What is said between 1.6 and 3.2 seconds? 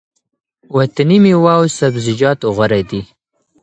سبزیجات غوره دي.